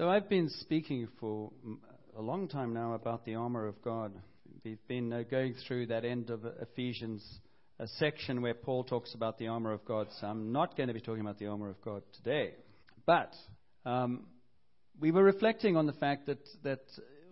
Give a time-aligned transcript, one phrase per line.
[0.00, 1.50] So I've been speaking for
[2.16, 4.14] a long time now about the armor of God.
[4.64, 7.22] We've been uh, going through that end of Ephesians
[7.78, 10.06] a section where Paul talks about the armor of God.
[10.18, 12.54] So I'm not going to be talking about the armor of God today.
[13.04, 13.34] But
[13.84, 14.22] um,
[14.98, 16.80] we were reflecting on the fact that, that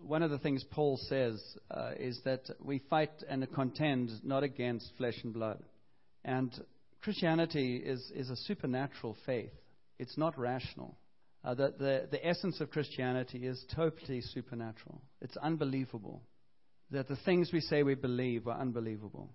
[0.05, 1.41] one of the things Paul says
[1.71, 5.63] uh, is that we fight and contend not against flesh and blood.
[6.23, 6.53] And
[7.01, 9.53] Christianity is, is a supernatural faith,
[9.97, 10.95] it's not rational.
[11.43, 15.01] Uh, the, the, the essence of Christianity is totally supernatural.
[15.21, 16.21] It's unbelievable.
[16.91, 19.29] That the things we say we believe are unbelievable.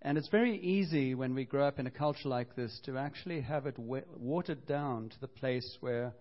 [0.00, 3.40] And it's very easy when we grow up in a culture like this to actually
[3.42, 6.14] have it watered down to the place where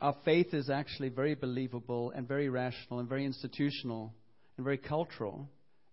[0.00, 4.14] our faith is actually very believable and very rational and very institutional
[4.56, 5.48] and very cultural,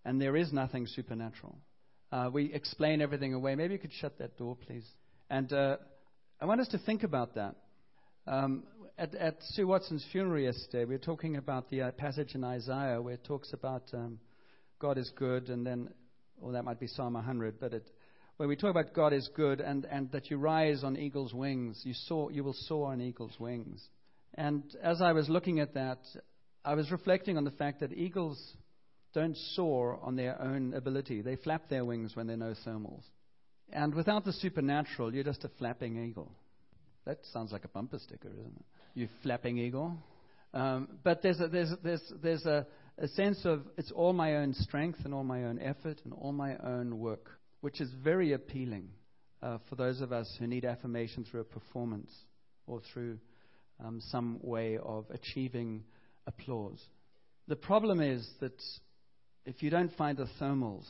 [0.05, 1.57] and there is nothing supernatural.
[2.11, 3.55] Uh, we explain everything away.
[3.55, 4.85] Maybe you could shut that door, please.
[5.29, 5.77] And uh,
[6.39, 7.55] I want us to think about that.
[8.27, 8.63] Um,
[8.97, 13.01] at, at, Sue Watson's funeral yesterday, we were talking about the uh, passage in Isaiah
[13.01, 14.19] where it talks about um,
[14.79, 15.89] God is good, and then
[16.41, 17.89] or that might be Psalm 100, but it,
[18.35, 21.81] where we talk about God is good and, and that you rise on eagle's wings.
[21.83, 23.81] You, soar, you will soar on eagle's wings.
[24.33, 25.99] And as I was looking at that,
[26.65, 28.39] I was reflecting on the fact that eagles
[29.13, 31.21] don't soar on their own ability.
[31.21, 33.03] They flap their wings when there are no thermals.
[33.71, 36.31] And without the supernatural, you're just a flapping eagle.
[37.07, 38.65] That sounds like a bumper sticker, isn't it?
[38.93, 39.97] You flapping eagle.
[40.53, 44.53] Um, but there's a, there's, there's, there's a, a sense of it's all my own
[44.53, 48.89] strength and all my own effort and all my own work, which is very appealing
[49.41, 52.11] uh, for those of us who need affirmation through a performance
[52.65, 53.17] or through
[53.81, 55.85] um, some way of achieving
[56.25, 56.81] applause.
[57.47, 58.61] The problem is that
[59.45, 60.85] if you don't find the thermals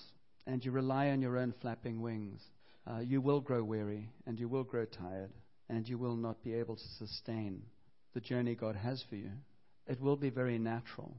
[0.48, 2.42] and you rely on your own flapping wings,
[2.90, 5.30] uh, you will grow weary and you will grow tired
[5.70, 7.62] and you will not be able to sustain
[8.14, 9.32] the journey God has for you.
[9.86, 11.16] It will be very natural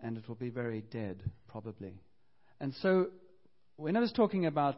[0.00, 1.94] and it will be very dead, probably.
[2.60, 3.08] And so,
[3.76, 4.76] when I was talking about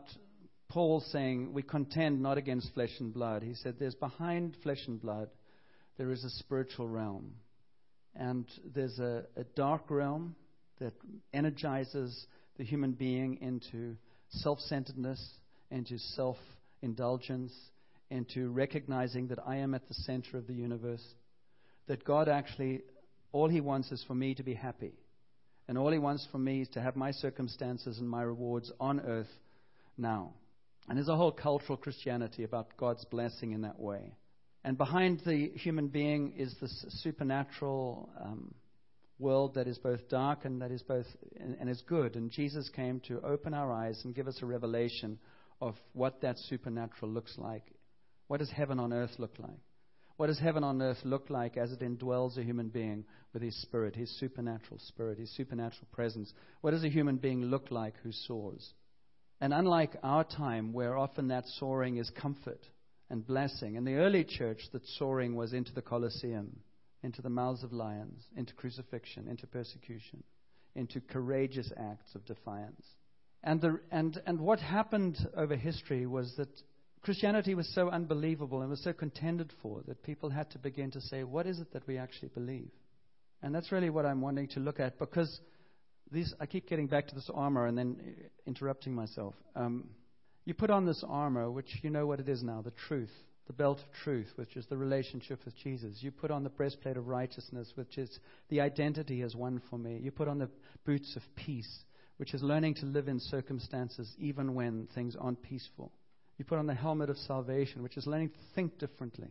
[0.69, 5.01] Paul saying we contend not against flesh and blood, he said there's behind flesh and
[5.01, 5.29] blood,
[5.97, 7.35] there is a spiritual realm.
[8.17, 10.37] And there's a, a dark realm
[10.79, 10.93] that
[11.33, 12.27] energizes
[12.57, 13.97] the human being into
[14.31, 15.21] self centeredness,
[15.71, 16.37] into self
[16.83, 17.53] indulgence,
[18.15, 21.05] into recognizing that I am at the center of the universe,
[21.89, 22.83] that God actually,
[23.33, 24.95] all He wants is for me to be happy.
[25.69, 29.01] And all he wants for me is to have my circumstances and my rewards on
[29.01, 29.33] earth
[29.97, 30.35] now.
[30.89, 34.15] And there's a whole cultural Christianity about God's blessing in that way.
[34.63, 38.55] And behind the human being is this supernatural um,
[39.19, 41.07] world that is both dark and that is both
[41.41, 42.17] and, and is good.
[42.17, 45.19] And Jesus came to open our eyes and give us a revelation
[45.61, 47.65] of what that supernatural looks like.
[48.29, 49.61] What does heaven on earth look like?
[50.17, 53.61] What does heaven on earth look like as it indwells a human being with his
[53.63, 56.33] spirit, his supernatural spirit, his supernatural presence?
[56.61, 58.73] What does a human being look like who soars?
[59.41, 62.65] And unlike our time, where often that soaring is comfort
[63.11, 66.61] and blessing, in the early church, that soaring was into the Colosseum,
[67.03, 70.23] into the mouths of lions, into crucifixion, into persecution,
[70.77, 72.87] into courageous acts of defiance.
[73.43, 76.49] And, the, and, and what happened over history was that
[77.05, 81.03] Christianity was so unbelievable and was so contended for that people had to begin to
[81.03, 82.71] say, what is it that we actually believe?
[83.43, 85.41] And that's really what I'm wanting to look at because
[86.11, 87.99] these, I keep getting back to this armor and then
[88.47, 89.35] interrupting myself.
[89.55, 89.91] Um,
[90.47, 93.13] you put on this armor, which you know what it is now the truth,
[93.49, 95.99] the belt of truth, which is the relationship with Jesus.
[96.01, 99.99] You put on the breastplate of righteousness, which is the identity as one for me.
[100.03, 100.49] You put on the
[100.87, 101.85] boots of peace,
[102.17, 105.93] which is learning to live in circumstances even when things aren't peaceful.
[106.39, 109.31] You put on the helmet of salvation, which is learning to think differently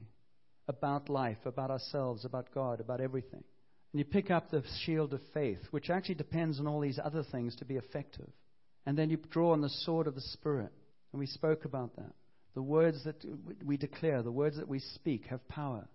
[0.68, 3.44] about life, about ourselves, about God, about everything.
[3.92, 7.24] And you pick up the shield of faith, which actually depends on all these other
[7.24, 8.30] things to be effective.
[8.86, 10.72] And then you draw on the sword of the Spirit.
[11.12, 12.14] And we spoke about that.
[12.56, 13.24] The words that
[13.64, 15.88] we declare, the words that we speak have power.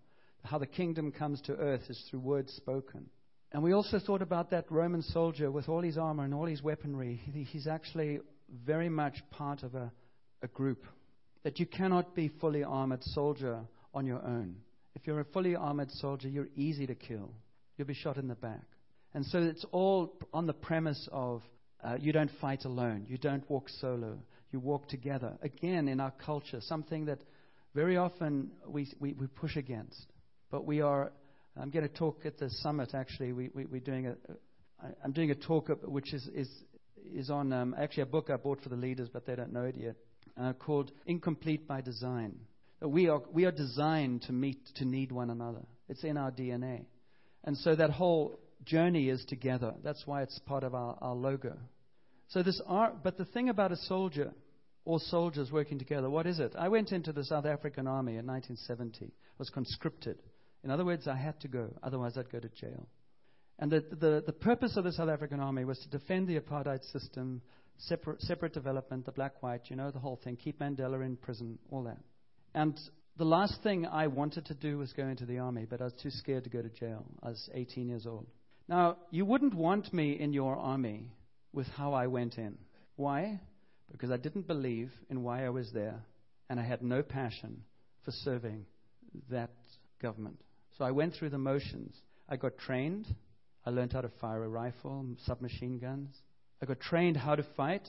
[0.45, 3.07] How the kingdom comes to earth is through words spoken.
[3.53, 6.63] And we also thought about that Roman soldier with all his armor and all his
[6.63, 7.21] weaponry.
[7.33, 8.21] He's actually
[8.65, 9.91] very much part of a,
[10.43, 10.85] a group
[11.45, 13.61] that you cannot be fully armored soldier
[13.95, 14.57] on your own.
[14.95, 17.31] If you're a fully armored soldier, you're easy to kill.
[17.77, 18.65] You'll be shot in the back.
[19.15, 21.43] And so it's all on the premise of
[21.83, 23.07] uh, you don't fight alone.
[23.09, 24.19] You don't walk solo.
[24.51, 25.39] You walk together.
[25.43, 27.21] Again, in our culture, something that
[27.75, 30.07] very often we, we, we push against.
[30.51, 31.13] But we are,
[31.61, 33.33] I'm going to talk at the summit actually.
[33.33, 34.17] We, we, we're doing a,
[35.05, 36.49] I'm doing a talk which is, is,
[37.15, 39.65] is on um, actually a book I bought for the leaders, but they don't know
[39.65, 39.97] it yet
[40.41, 42.37] uh, called Incomplete by Design.
[42.81, 45.63] We are, we are designed to meet, to need one another.
[45.89, 46.85] It's in our DNA.
[47.45, 49.75] And so that whole journey is together.
[49.83, 51.57] That's why it's part of our, our logo.
[52.29, 54.33] So this art, but the thing about a soldier,
[54.85, 56.55] or soldiers working together, what is it?
[56.59, 60.19] I went into the South African Army in 1970, was conscripted.
[60.65, 62.89] In other words, I had to go, otherwise I'd go to jail.
[63.59, 66.85] And the, the, the purpose of the South African Army was to defend the apartheid
[66.93, 67.43] system,
[67.79, 71.59] separate, separate development, the black white, you know, the whole thing, keep Mandela in prison,
[71.71, 71.99] all that.
[72.55, 72.79] And
[73.17, 75.95] the last thing I wanted to do was go into the army, but I was
[76.03, 77.05] too scared to go to jail.
[77.23, 78.27] I was 18 years old.
[78.69, 81.11] Now, you wouldn't want me in your army
[81.53, 82.59] with how I went in.
[82.97, 83.41] Why?
[83.91, 86.05] Because I didn't believe in why I was there,
[86.51, 87.63] and I had no passion
[88.05, 88.67] for serving
[89.31, 89.51] that
[90.01, 90.41] government.
[90.77, 91.97] So I went through the motions.
[92.29, 93.07] I got trained.
[93.65, 96.15] I learned how to fire a rifle, submachine guns.
[96.63, 97.87] I got trained how to fight,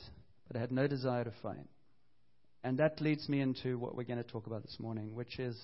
[0.47, 1.67] but I had no desire to fight.
[2.63, 5.57] And that leads me into what we're going to talk about this morning, which is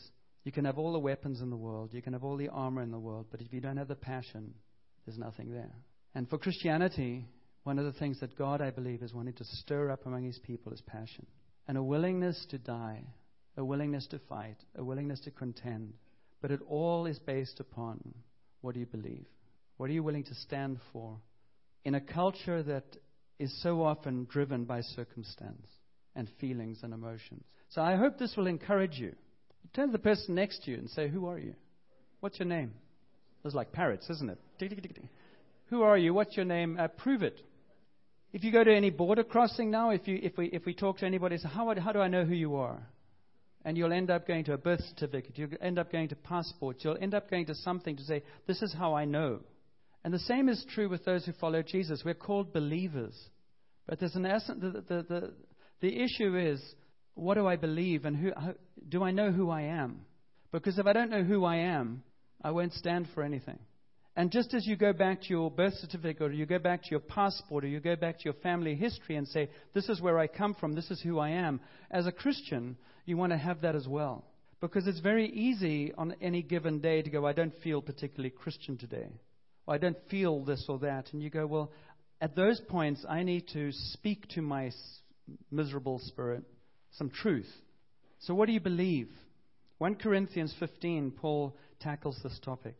[0.44, 2.81] you can have all the weapons in the world, you can have all the armor
[2.81, 4.54] in the world, but if you don't have the passion,
[5.06, 5.75] there's nothing there.
[6.13, 7.25] And for Christianity,
[7.63, 10.40] one of the things that God, I believe, is wanting to stir up among his
[10.40, 11.25] people is passion
[11.68, 13.04] and a willingness to die,
[13.57, 15.94] a willingness to fight, a willingness to contend.
[16.42, 18.13] But it all is based upon
[18.62, 19.25] what do you believe?
[19.78, 21.18] What are you willing to stand for
[21.85, 22.97] in a culture that
[23.39, 25.67] is so often driven by circumstance?
[26.15, 27.43] and feelings and emotions.
[27.69, 29.13] So I hope this will encourage you.
[29.73, 31.53] Turn to the person next to you and say, Who are you?
[32.21, 32.73] What's your name?
[33.43, 34.39] It's like parrots, isn't it?
[35.67, 36.13] Who are you?
[36.13, 36.77] What's your name?
[36.79, 37.41] Uh, prove it.
[38.33, 40.99] If you go to any border crossing now, if, you, if, we, if we talk
[40.99, 42.81] to anybody, say, how, how do I know who you are?
[43.63, 45.37] And you'll end up going to a birth certificate.
[45.37, 46.83] You'll end up going to passports.
[46.83, 49.39] You'll end up going to something to say, This is how I know.
[50.06, 52.04] And the same is true with those who follow Jesus.
[52.06, 53.19] We're called believers.
[53.88, 55.34] But there's an essence, the, the, the,
[55.81, 56.63] the issue is,
[57.16, 58.31] what do I believe and who,
[58.88, 60.02] do I know who I am?
[60.52, 62.04] Because if I don't know who I am,
[62.44, 63.57] I won't stand for anything.
[64.16, 66.92] And just as you go back to your birth certificate or you go back to
[66.92, 70.19] your passport or you go back to your family history and say, This is where
[70.19, 71.60] I come from, this is who I am,
[71.90, 74.24] as a Christian, you want to have that as well.
[74.62, 78.78] Because it's very easy on any given day to go, I don't feel particularly Christian
[78.78, 79.10] today.
[79.67, 81.12] Or I don't feel this or that.
[81.13, 81.71] And you go, Well,
[82.21, 84.71] at those points, I need to speak to my
[85.51, 86.44] miserable spirit,
[86.91, 87.50] some truth.
[88.19, 89.09] So, what do you believe?
[89.79, 92.77] 1 Corinthians 15, Paul tackles this topic.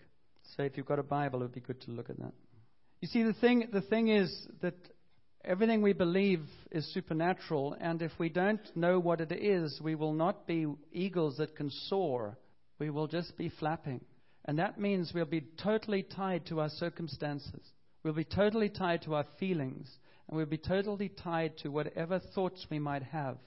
[0.56, 2.34] So, if you've got a Bible, it would be good to look at that.
[3.02, 4.76] You see, the thing, the thing is that
[5.44, 6.42] everything we believe
[6.72, 11.38] is supernatural, and if we don't know what it is, we will not be eagles
[11.38, 12.38] that can soar.
[12.80, 14.02] We will just be flapping.
[14.46, 17.62] And that means we'll be totally tied to our circumstances.
[18.04, 19.90] We'll be totally tied to our feelings
[20.28, 23.38] and we'll be totally tied to whatever thoughts we might have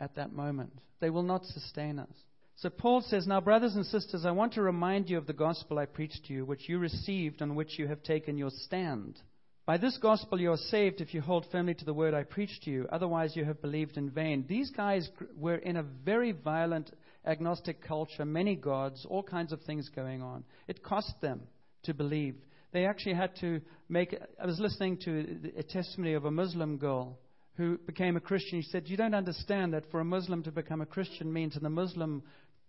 [0.00, 0.72] at that moment.
[1.00, 2.12] They will not sustain us.
[2.56, 5.78] So Paul says, Now, brothers and sisters, I want to remind you of the gospel
[5.78, 9.20] I preached to you, which you received, on which you have taken your stand.
[9.66, 12.62] By this gospel you are saved if you hold firmly to the word I preached
[12.62, 12.86] to you.
[12.90, 14.46] Otherwise, you have believed in vain.
[14.48, 16.90] These guys were in a very violent
[17.26, 20.44] agnostic culture, many gods, all kinds of things going on.
[20.68, 21.42] It cost them
[21.84, 22.36] to believe.
[22.72, 24.16] They actually had to make.
[24.40, 27.18] I was listening to a testimony of a Muslim girl
[27.56, 28.60] who became a Christian.
[28.62, 31.62] She said, You don't understand that for a Muslim to become a Christian means in
[31.62, 32.22] the Muslim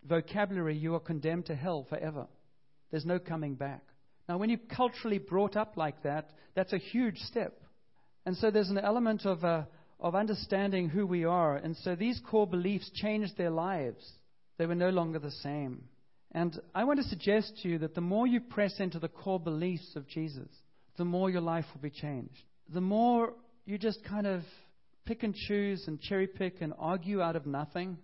[0.07, 2.27] vocabulary you are condemned to hell forever.
[2.91, 3.81] There's no coming back.
[4.29, 7.61] Now, when you're culturally brought up like that, that's a huge step.
[8.25, 9.63] And so there's an element of, uh,
[9.99, 11.55] of understanding who we are.
[11.55, 14.05] And so these core beliefs changed their lives.
[14.57, 15.83] They were no longer the same.
[16.31, 19.39] And I want to suggest to you that the more you press into the core
[19.39, 20.49] beliefs of Jesus,
[20.97, 22.43] the more your life will be changed.
[22.73, 23.33] The more
[23.65, 24.41] you just kind of
[25.05, 27.97] pick and choose and cherry pick and argue out of nothing,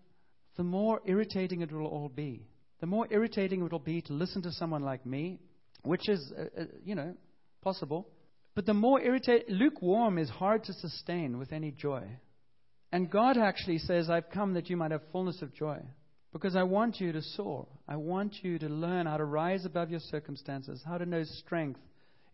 [0.55, 2.47] the more irritating it will all be.
[2.79, 5.39] The more irritating it will be to listen to someone like me,
[5.83, 7.13] which is, uh, uh, you know,
[7.61, 8.07] possible.
[8.55, 12.03] But the more irritating, lukewarm is hard to sustain with any joy.
[12.91, 15.81] And God actually says, I've come that you might have fullness of joy.
[16.33, 17.67] Because I want you to soar.
[17.87, 21.79] I want you to learn how to rise above your circumstances, how to know strength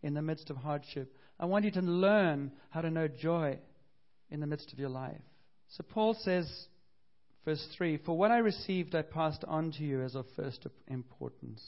[0.02, 1.14] in the midst of hardship.
[1.38, 3.58] I want you to learn how to know joy
[4.30, 5.20] in the midst of your life.
[5.68, 6.50] So Paul says,
[7.44, 11.62] verse 3 For what I received, I passed on to you as of first importance.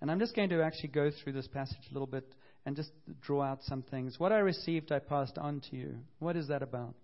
[0.00, 2.26] And I'm just going to actually go through this passage a little bit
[2.66, 2.90] and just
[3.20, 4.14] draw out some things.
[4.18, 5.96] What I received, I passed on to you.
[6.20, 6.94] What is that about?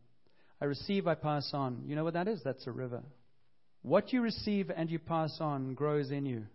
[0.60, 1.82] I receive, I pass on.
[1.86, 2.40] You know what that is?
[2.44, 3.02] That's a river.
[3.82, 6.46] What you receive and you pass on grows in you.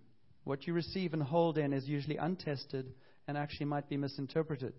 [0.43, 2.93] What you receive and hold in is usually untested
[3.27, 4.73] and actually might be misinterpreted.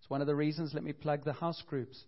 [0.00, 1.98] It's one of the reasons, let me plug the house groups.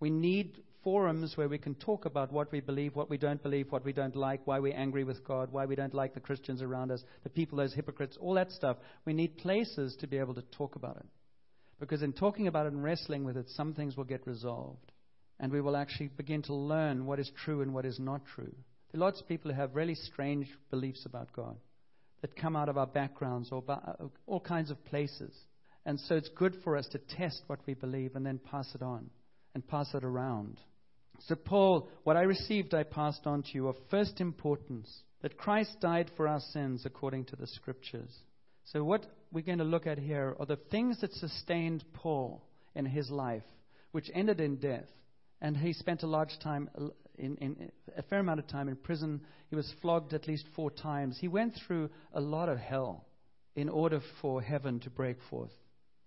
[0.00, 3.70] We need forums where we can talk about what we believe, what we don't believe,
[3.70, 6.62] what we don't like, why we're angry with God, why we don't like the Christians
[6.62, 8.78] around us, the people, those hypocrites, all that stuff.
[9.04, 11.06] We need places to be able to talk about it.
[11.80, 14.92] Because in talking about it and wrestling with it, some things will get resolved.
[15.38, 18.54] And we will actually begin to learn what is true and what is not true.
[18.90, 21.56] There are lots of people who have really strange beliefs about God
[22.20, 25.34] that come out of our backgrounds or uh, all kinds of places.
[25.84, 28.82] And so it's good for us to test what we believe and then pass it
[28.82, 29.10] on
[29.54, 30.58] and pass it around.
[31.26, 35.76] So, Paul, what I received, I passed on to you of first importance that Christ
[35.80, 38.14] died for our sins according to the Scriptures.
[38.64, 42.42] So, what we're going to look at here are the things that sustained Paul
[42.74, 43.42] in his life,
[43.92, 44.86] which ended in death.
[45.40, 46.68] And he spent a large time,
[47.18, 49.20] in, in, a fair amount of time in prison.
[49.50, 51.18] He was flogged at least four times.
[51.20, 53.04] He went through a lot of hell
[53.56, 55.52] in order for heaven to break forth.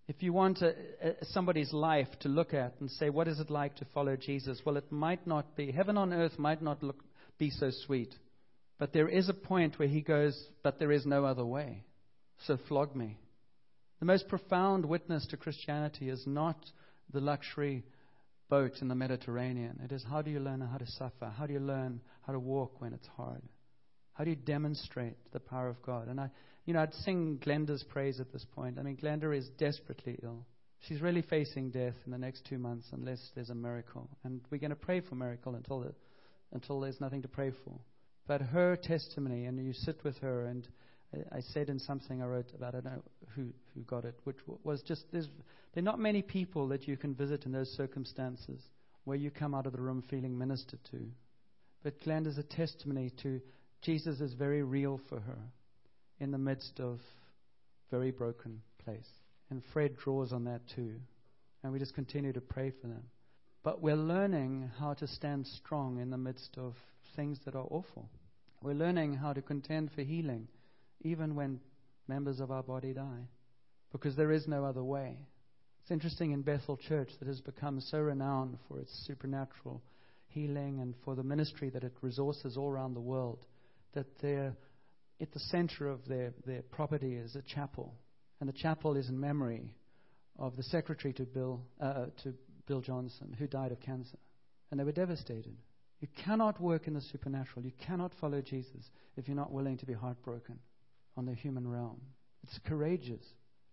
[0.08, 3.50] If you want a, a, somebody's life to look at and say, what is it
[3.50, 4.62] like to follow Jesus?
[4.66, 5.72] Well, it might not be.
[5.72, 7.04] Heaven on earth might not look,
[7.38, 8.14] be so sweet.
[8.78, 11.84] But there is a point where he goes, but there is no other way.
[12.46, 13.18] So flog me.
[14.00, 16.58] The most profound witness to Christianity is not
[17.14, 17.84] the luxury
[18.52, 19.80] boat in the Mediterranean.
[19.82, 21.32] It is how do you learn how to suffer?
[21.38, 23.42] How do you learn how to walk when it's hard?
[24.12, 26.10] How do you demonstrate the power of God?
[26.10, 26.30] And I,
[26.66, 28.78] you know, I'd sing Glenda's praise at this point.
[28.78, 30.46] I mean, Glenda is desperately ill.
[30.82, 34.10] She's really facing death in the next two months unless there's a miracle.
[34.26, 35.94] And we're going to pray for miracle until, the,
[36.52, 37.80] until there's nothing to pray for.
[38.28, 40.68] But her testimony, and you sit with her, and
[41.32, 43.04] I, said in something I wrote about, I don't know
[43.36, 45.28] who, who got it, which was just, there's,
[45.74, 48.62] there are not many people that you can visit in those circumstances
[49.04, 51.00] where you come out of the room feeling ministered to.
[51.84, 53.42] But Glenda's a testimony to
[53.82, 55.40] Jesus is very real for her
[56.20, 57.00] in the midst of
[57.90, 59.08] very broken place.
[59.50, 60.94] And Fred draws on that too.
[61.64, 63.04] And we just continue to pray for them.
[63.64, 66.74] But we're learning how to stand strong in the midst of
[67.16, 68.10] things that are awful.
[68.64, 70.48] We're learning how to contend for healing,
[71.04, 71.60] even when
[72.08, 73.28] members of our body die,
[73.92, 75.18] because there is no other way.
[75.82, 79.82] It's interesting in Bethel Church that has become so renowned for its supernatural
[80.28, 83.46] healing and for the ministry that it resources all around the world
[83.94, 84.56] that there
[85.20, 87.94] at the center of their, their property is a chapel.
[88.40, 89.74] And the chapel is in memory
[90.40, 92.34] of the secretary to Bill, uh, to
[92.68, 94.18] Bill Johnson, who died of cancer.
[94.72, 95.56] And they were devastated.
[96.00, 97.64] You cannot work in the supernatural.
[97.66, 100.58] You cannot follow Jesus if you're not willing to be heartbroken
[101.18, 102.02] on the human realm.
[102.44, 103.24] It's courageous.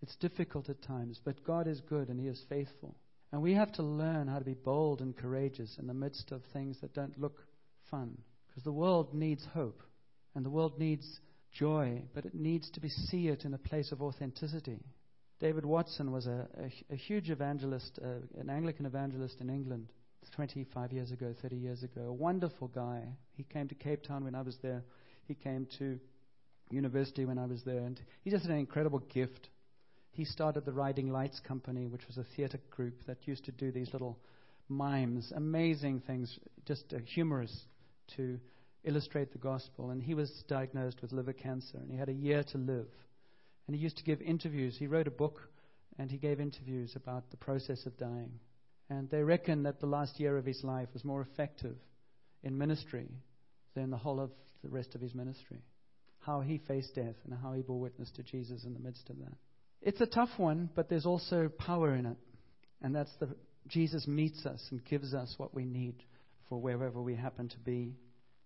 [0.03, 2.97] It's difficult at times, but God is good and He is faithful.
[3.33, 6.43] And we have to learn how to be bold and courageous in the midst of
[6.53, 7.43] things that don't look
[7.91, 8.17] fun.
[8.49, 9.83] Because the world needs hope,
[10.35, 11.21] and the world needs
[11.53, 14.81] joy, but it needs to be see it in a place of authenticity.
[15.41, 19.89] David Watson was a, a, a huge evangelist, uh, an Anglican evangelist in England
[20.35, 22.03] 25 years ago, 30 years ago.
[22.03, 23.03] A wonderful guy.
[23.37, 24.83] He came to Cape Town when I was there.
[25.27, 25.99] He came to
[26.71, 29.49] university when I was there, and he just had an incredible gift.
[30.11, 33.71] He started the Riding Lights Company, which was a theater group that used to do
[33.71, 34.19] these little
[34.69, 37.65] mimes, amazing things, just uh, humorous
[38.17, 38.39] to
[38.85, 39.91] illustrate the gospel.
[39.91, 42.87] And he was diagnosed with liver cancer, and he had a year to live.
[43.67, 44.77] And he used to give interviews.
[44.79, 45.41] He wrote a book,
[45.99, 48.33] and he gave interviews about the process of dying.
[48.91, 51.77] And they reckon that the last year of his life was more effective
[52.43, 53.09] in ministry
[53.75, 54.31] than the whole of
[54.63, 55.63] the rest of his ministry.
[56.21, 59.19] How he faced death and how he bore witness to Jesus in the midst of
[59.19, 59.35] that.
[59.81, 62.17] It's a tough one, but there's also power in it.
[62.83, 63.29] And that's the
[63.69, 65.95] Jesus meets us and gives us what we need
[66.49, 67.95] for wherever we happen to be.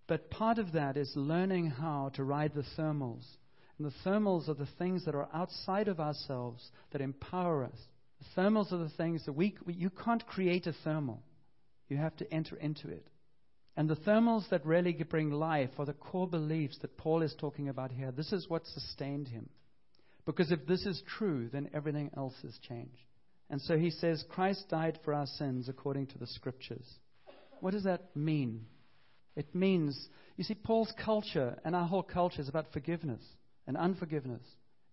[0.09, 3.25] But part of that is learning how to ride the thermals.
[3.79, 7.79] And the thermals are the things that are outside of ourselves that empower us.
[8.21, 11.23] The thermals are the things that we, you can't create a thermal.
[11.89, 13.07] You have to enter into it.
[13.77, 17.69] And the thermals that really bring life are the core beliefs that Paul is talking
[17.69, 18.13] about here.
[18.13, 19.49] This is what sustained him.
[20.27, 23.03] Because if this is true, then everything else has changed.
[23.49, 26.87] And so he says, Christ died for our sins according to the scriptures.
[27.61, 28.67] What does that mean?
[29.37, 33.23] It means, you see, Paul's culture and our whole culture is about forgiveness
[33.67, 34.43] and unforgiveness.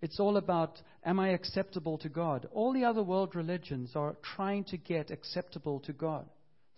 [0.02, 2.48] It's all about, am I acceptable to God?
[2.54, 6.26] All the other world religions are trying to get acceptable to God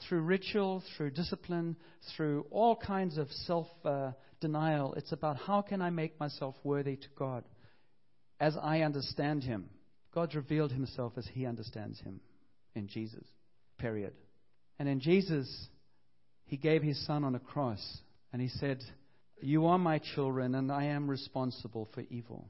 [0.08, 1.76] through ritual, through discipline,
[2.16, 4.94] through all kinds of self uh, denial.
[4.96, 7.44] It's about how can I make myself worthy to God
[8.40, 9.70] as I understand Him.
[10.14, 12.20] God's revealed Himself as He understands Him
[12.76, 13.26] in Jesus,
[13.78, 14.14] period.
[14.80, 15.68] And in Jesus,
[16.52, 17.82] he gave his son on a cross
[18.34, 18.84] and he said,
[19.40, 22.50] You are my children and I am responsible for evil.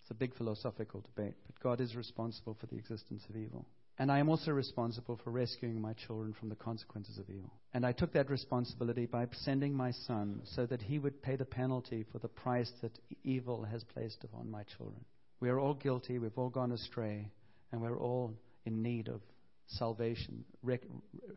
[0.00, 3.66] It's a big philosophical debate, but God is responsible for the existence of evil.
[3.98, 7.52] And I am also responsible for rescuing my children from the consequences of evil.
[7.74, 11.44] And I took that responsibility by sending my son so that he would pay the
[11.44, 15.04] penalty for the price that evil has placed upon my children.
[15.40, 17.30] We are all guilty, we've all gone astray,
[17.70, 18.34] and we're all
[18.64, 19.20] in need of
[19.66, 20.82] salvation, rec-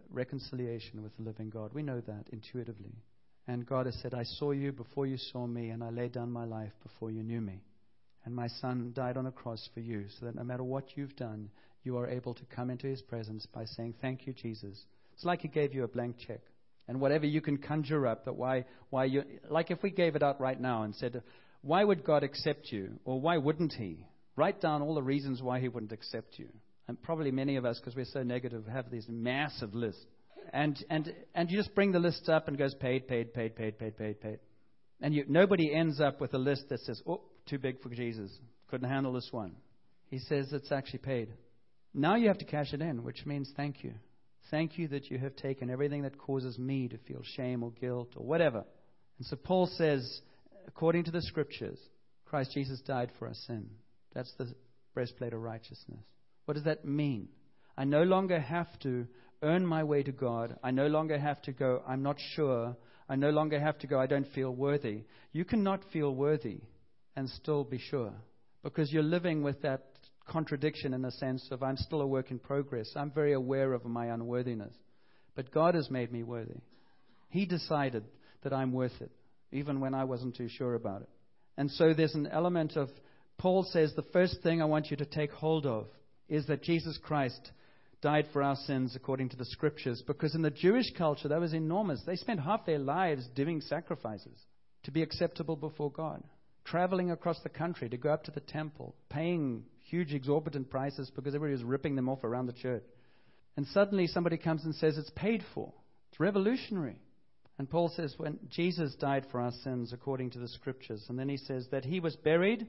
[0.09, 1.73] reconciliation with the living God.
[1.73, 2.93] We know that intuitively.
[3.47, 6.31] And God has said, I saw you before you saw me, and I laid down
[6.31, 7.61] my life before you knew me.
[8.25, 11.15] And my son died on a cross for you, so that no matter what you've
[11.15, 11.49] done,
[11.83, 14.83] you are able to come into his presence by saying, Thank you, Jesus.
[15.13, 16.41] It's like he gave you a blank check.
[16.87, 20.23] And whatever you can conjure up, that why, why you, like if we gave it
[20.23, 21.21] out right now and said,
[21.61, 22.99] Why would God accept you?
[23.05, 24.07] Or why wouldn't he?
[24.35, 26.49] Write down all the reasons why he wouldn't accept you.
[26.87, 30.03] And probably many of us, because we're so negative, have these massive lists.
[30.53, 33.79] And, and, and you just bring the list up and goes paid, paid, paid, paid,
[33.79, 34.39] paid, paid, paid.
[35.01, 38.31] And you, nobody ends up with a list that says, oh, too big for Jesus.
[38.69, 39.55] Couldn't handle this one.
[40.09, 41.29] He says it's actually paid.
[41.93, 43.93] Now you have to cash it in, which means thank you.
[44.51, 48.09] Thank you that you have taken everything that causes me to feel shame or guilt
[48.15, 48.63] or whatever.
[49.17, 50.21] And so Paul says,
[50.67, 51.79] according to the scriptures,
[52.25, 53.69] Christ Jesus died for our sin.
[54.13, 54.53] That's the
[54.93, 55.99] breastplate of righteousness.
[56.45, 57.29] What does that mean?
[57.77, 59.07] I no longer have to
[59.41, 60.57] earn my way to God.
[60.63, 62.75] I no longer have to go, I'm not sure.
[63.09, 65.03] I no longer have to go, I don't feel worthy.
[65.31, 66.61] You cannot feel worthy
[67.15, 68.13] and still be sure
[68.63, 69.83] because you're living with that
[70.27, 72.91] contradiction in the sense of I'm still a work in progress.
[72.95, 74.73] I'm very aware of my unworthiness.
[75.35, 76.61] But God has made me worthy.
[77.29, 78.05] He decided
[78.43, 79.11] that I'm worth it,
[79.51, 81.09] even when I wasn't too sure about it.
[81.57, 82.89] And so there's an element of,
[83.37, 85.87] Paul says, the first thing I want you to take hold of
[86.27, 87.51] is that Jesus Christ
[88.01, 90.03] died for our sins according to the scriptures.
[90.05, 92.01] Because in the Jewish culture, that was enormous.
[92.05, 94.37] They spent half their lives doing sacrifices
[94.83, 96.23] to be acceptable before God,
[96.65, 101.35] traveling across the country to go up to the temple, paying huge exorbitant prices because
[101.35, 102.83] everybody was ripping them off around the church.
[103.55, 105.71] And suddenly somebody comes and says it's paid for.
[106.11, 106.99] It's revolutionary.
[107.57, 111.29] And Paul says when Jesus died for our sins according to the scriptures, and then
[111.29, 112.61] he says that he was buried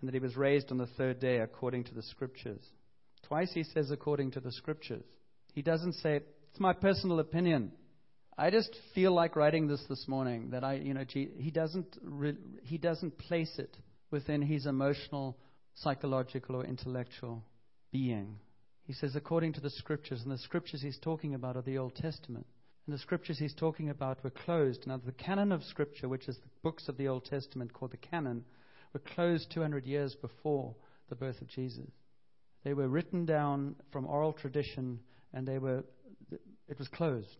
[0.00, 2.60] and that he was raised on the third day according to the scriptures.
[3.22, 5.04] Twice he says, according to the scriptures.
[5.54, 7.72] He doesn't say, it's my personal opinion.
[8.40, 12.36] I just feel like writing this this morning that I, you know, he doesn't, re-
[12.62, 13.76] he doesn't place it
[14.12, 15.36] within his emotional,
[15.74, 17.42] psychological, or intellectual
[17.90, 18.38] being.
[18.84, 21.96] He says, according to the scriptures, and the scriptures he's talking about are the Old
[21.96, 22.46] Testament.
[22.86, 24.86] And the scriptures he's talking about were closed.
[24.86, 27.96] Now, the canon of scripture, which is the books of the Old Testament called the
[27.96, 28.44] canon,
[28.92, 30.76] were closed 200 years before
[31.08, 31.90] the birth of Jesus.
[32.62, 35.00] They were written down from oral tradition,
[35.34, 35.82] and they were,
[36.68, 37.36] it was closed.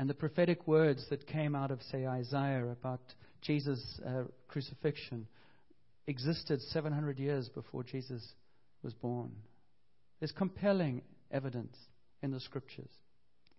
[0.00, 3.02] And the prophetic words that came out of, say, Isaiah about
[3.42, 5.26] Jesus' uh, crucifixion
[6.06, 8.26] existed 700 years before Jesus
[8.82, 9.30] was born.
[10.18, 11.76] There's compelling evidence
[12.22, 12.88] in the scriptures.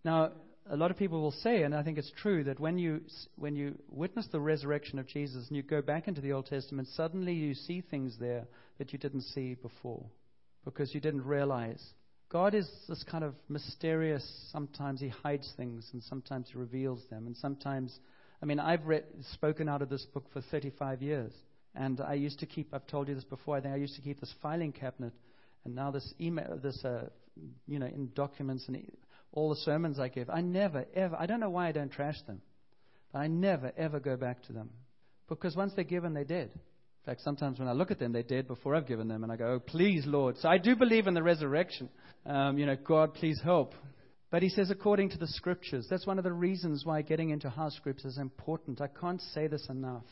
[0.03, 0.31] Now,
[0.67, 3.01] a lot of people will say, and I think it's true, that when you,
[3.35, 6.87] when you witness the resurrection of Jesus and you go back into the Old Testament,
[6.95, 8.47] suddenly you see things there
[8.79, 10.07] that you didn't see before
[10.65, 11.83] because you didn't realize.
[12.31, 14.25] God is this kind of mysterious.
[14.53, 17.27] Sometimes He hides things, and sometimes He reveals them.
[17.27, 17.99] And sometimes,
[18.41, 21.33] I mean, I've read, spoken out of this book for 35 years.
[21.75, 24.01] And I used to keep, I've told you this before, I think I used to
[24.01, 25.11] keep this filing cabinet.
[25.65, 27.09] And now this email, this, uh,
[27.67, 28.81] you know, in documents and
[29.33, 32.21] all the sermons I give, I never, ever, I don't know why I don't trash
[32.27, 32.41] them,
[33.11, 34.69] but I never, ever go back to them.
[35.27, 36.51] Because once they're given, they're dead.
[37.01, 39.31] In fact, sometimes when I look at them, they're dead before I've given them, and
[39.31, 40.37] I go, Oh, please, Lord.
[40.37, 41.89] So I do believe in the resurrection.
[42.27, 43.73] Um, you know, God, please help.
[44.29, 45.87] But he says, according to the scriptures.
[45.89, 48.81] That's one of the reasons why getting into house groups is important.
[48.81, 50.05] I can't say this enough.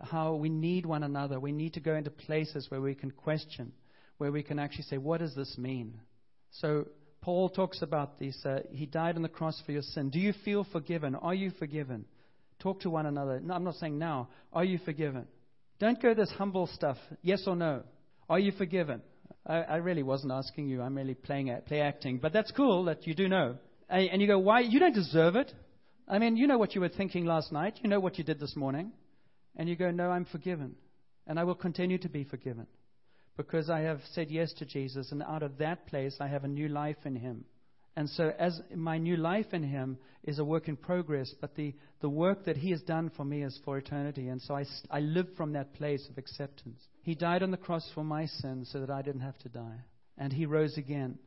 [0.00, 1.40] How we need one another.
[1.40, 3.72] We need to go into places where we can question,
[4.18, 5.94] where we can actually say, What does this mean?
[6.52, 6.86] So
[7.20, 8.38] Paul talks about this.
[8.44, 10.10] Uh, he died on the cross for your sin.
[10.10, 11.16] Do you feel forgiven?
[11.16, 12.04] Are you forgiven?
[12.60, 13.40] Talk to one another.
[13.40, 14.28] No, I'm not saying now.
[14.52, 15.26] Are you forgiven?
[15.78, 16.96] Don't go this humble stuff.
[17.22, 17.82] Yes or no?
[18.28, 19.00] Are you forgiven?
[19.46, 20.82] I, I really wasn't asking you.
[20.82, 22.18] I'm really playing at, play acting.
[22.18, 23.56] But that's cool that you do know.
[23.88, 24.60] And, and you go, why?
[24.60, 25.52] You don't deserve it.
[26.06, 27.78] I mean, you know what you were thinking last night.
[27.82, 28.92] You know what you did this morning.
[29.56, 30.74] And you go, no, I'm forgiven.
[31.26, 32.66] And I will continue to be forgiven.
[33.36, 35.12] Because I have said yes to Jesus.
[35.12, 37.44] And out of that place, I have a new life in Him.
[37.98, 41.74] And so, as my new life in Him is a work in progress, but the,
[42.00, 44.28] the work that He has done for me is for eternity.
[44.28, 46.80] And so I, I live from that place of acceptance.
[47.02, 49.80] He died on the cross for my sins so that I didn't have to die.
[50.16, 51.18] And He rose again.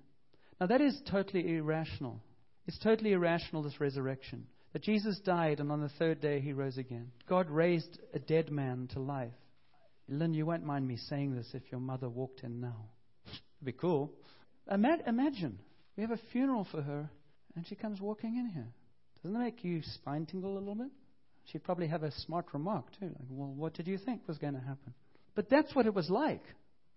[0.61, 2.21] Now, that is totally irrational.
[2.65, 4.47] It's totally irrational, this resurrection.
[4.71, 7.11] That Jesus died and on the third day He rose again.
[7.27, 9.33] God raised a dead man to life.
[10.07, 12.85] Lynn, you won't mind me saying this if your mother walked in now.
[13.25, 14.13] It'd be cool.
[14.71, 15.59] Imagine
[15.97, 17.09] We have a funeral for her,
[17.55, 18.67] and she comes walking in here.
[19.21, 20.91] Doesn't that make you spine tingle a little bit?
[21.45, 23.07] She'd probably have a smart remark, too.
[23.07, 24.93] Like, well, what did you think was going to happen?
[25.35, 26.43] But that's what it was like.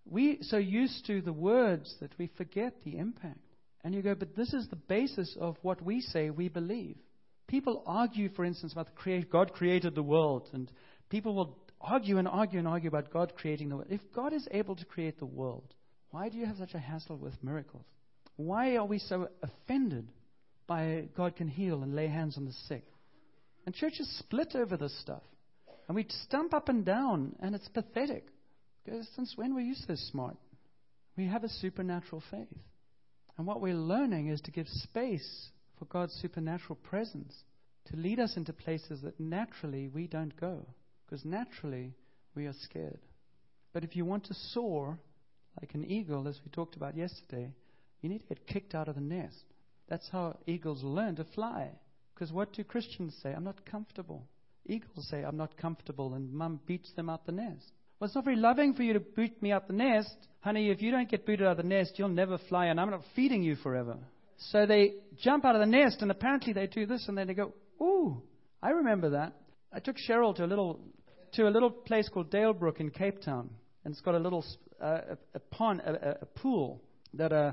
[0.06, 3.38] We so used to the words that we forget the impact.
[3.82, 6.96] And you go, but this is the basis of what we say we believe.
[7.46, 10.70] People argue, for instance, about the create, God created the world, and
[11.10, 13.88] people will argue and argue and argue about God creating the world.
[13.90, 15.74] If God is able to create the world,
[16.10, 17.84] why do you have such a hassle with miracles?
[18.36, 20.08] Why are we so offended
[20.66, 22.84] by God can heal and lay hands on the sick?
[23.66, 25.22] And churches split over this stuff.
[25.86, 28.26] And we stump up and down, and it's pathetic.
[28.84, 30.36] Because since when were you so smart?
[31.16, 32.48] We have a supernatural faith.
[33.36, 37.34] And what we're learning is to give space for God's supernatural presence
[37.86, 40.66] to lead us into places that naturally we don't go.
[41.04, 41.92] Because naturally
[42.34, 43.00] we are scared.
[43.72, 44.98] But if you want to soar
[45.60, 47.52] like an eagle, as we talked about yesterday,
[48.04, 49.44] you need to get kicked out of the nest.
[49.88, 51.70] That's how eagles learn to fly.
[52.14, 53.32] Because what do Christians say?
[53.32, 54.26] I'm not comfortable.
[54.66, 57.72] Eagles say, I'm not comfortable, and mum beats them out the nest.
[57.98, 60.14] Well, it's not very loving for you to boot me out the nest.
[60.40, 62.90] Honey, if you don't get booted out of the nest, you'll never fly, and I'm
[62.90, 63.96] not feeding you forever.
[64.36, 67.34] So they jump out of the nest, and apparently they do this, and then they
[67.34, 68.22] go, Ooh,
[68.62, 69.32] I remember that.
[69.72, 70.78] I took Cheryl to a little,
[71.32, 73.48] to a little place called Dalebrook in Cape Town,
[73.82, 74.44] and it's got a little
[74.78, 76.82] uh, a, a pond, a, a pool
[77.14, 77.52] that, uh,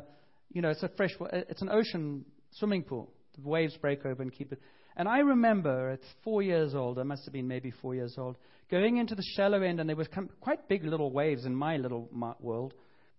[0.54, 3.12] you know, it's a fresh, uh, it's an ocean swimming pool.
[3.42, 4.60] The waves break over and keep it.
[4.98, 8.36] And I remember at four years old, I must have been maybe four years old,
[8.70, 10.08] going into the shallow end, and there were
[10.42, 12.10] quite big little waves in my little
[12.40, 12.74] world.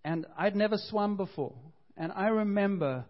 [0.05, 1.55] And I'd never swum before.
[1.97, 3.05] And I remember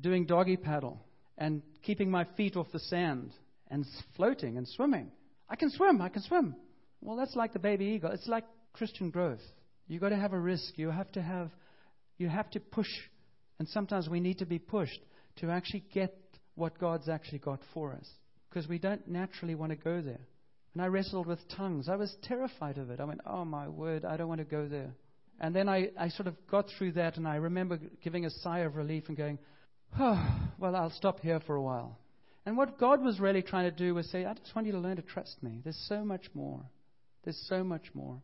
[0.00, 1.00] doing doggy paddle
[1.38, 3.32] and keeping my feet off the sand
[3.70, 3.84] and
[4.16, 5.10] floating and swimming.
[5.48, 6.56] I can swim, I can swim.
[7.00, 8.10] Well, that's like the baby eagle.
[8.10, 9.42] It's like Christian growth.
[9.88, 10.76] You've got to have a risk.
[10.76, 11.50] You have to have,
[12.18, 12.88] you have to push.
[13.58, 15.00] And sometimes we need to be pushed
[15.36, 16.14] to actually get
[16.54, 18.08] what God's actually got for us.
[18.48, 20.20] Because we don't naturally want to go there.
[20.74, 21.88] And I wrestled with tongues.
[21.88, 23.00] I was terrified of it.
[23.00, 24.94] I went, oh my word, I don't want to go there.
[25.40, 28.60] And then I, I sort of got through that, and I remember giving a sigh
[28.60, 29.38] of relief and going,
[29.98, 31.98] oh, well, I'll stop here for a while.
[32.46, 34.78] And what God was really trying to do was say, I just want you to
[34.78, 35.60] learn to trust me.
[35.62, 36.62] There's so much more.
[37.24, 38.22] There's so much more.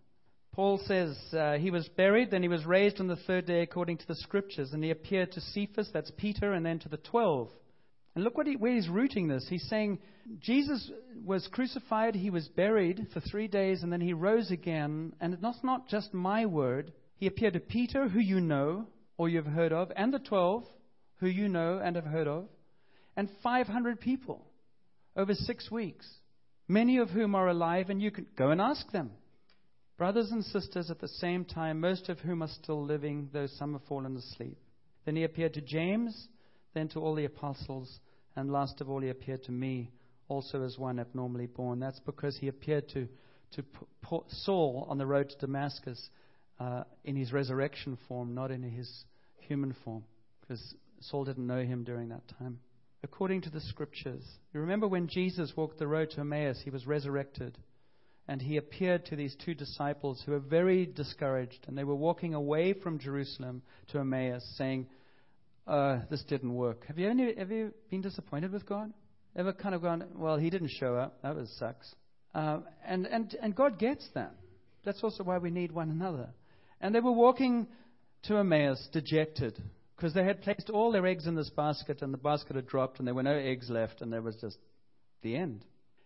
[0.53, 3.97] Paul says uh, he was buried, then he was raised on the third day according
[3.99, 7.49] to the scriptures, and he appeared to Cephas, that's Peter, and then to the twelve.
[8.15, 9.47] And look he, where he's rooting this.
[9.49, 9.99] He's saying
[10.41, 10.91] Jesus
[11.25, 15.15] was crucified, he was buried for three days, and then he rose again.
[15.21, 16.93] And it's not just my word.
[17.17, 18.87] He appeared to Peter, who you know
[19.17, 20.65] or you've heard of, and the twelve,
[21.21, 22.49] who you know and have heard of,
[23.17, 24.45] and 500 people
[25.17, 26.07] over six weeks,
[26.69, 29.12] many of whom are alive, and you can go and ask them.
[29.98, 33.72] Brothers and sisters at the same time, most of whom are still living, though some
[33.72, 34.59] have fallen asleep.
[35.05, 36.28] Then he appeared to James
[36.74, 38.00] then to all the apostles,
[38.37, 39.90] and last of all, he appeared to me,
[40.28, 41.81] also as one abnormally born.
[41.81, 43.09] That's because he appeared to,
[43.52, 43.64] to
[44.28, 46.09] Saul on the road to Damascus
[46.59, 49.05] uh, in his resurrection form, not in his
[49.40, 50.05] human form,
[50.40, 52.59] because Saul didn't know him during that time.
[53.05, 54.22] According to the scriptures,
[54.55, 57.59] you remember when Jesus walked the road to Emmaus, he was resurrected.
[58.29, 62.35] And he appeared to these two disciples who were very discouraged, and they were walking
[62.35, 64.87] away from Jerusalem to Emmaus, saying,
[65.67, 66.87] uh, this didn't work.
[66.87, 68.93] Have you, any, have you been disappointed with God?
[69.35, 71.21] Ever kind of gone, well, he didn't show up.
[71.23, 71.95] That was sucks.
[72.35, 74.35] Uh, and, and, and God gets that.
[74.85, 76.31] That's also why we need one another.
[76.81, 77.69] And they were walking
[78.25, 79.61] to Emmaus dejected
[79.97, 82.99] because they had placed all their eggs in this basket and the basket had dropped
[82.99, 84.59] and there were no eggs left and there was just
[85.23, 85.65] the end.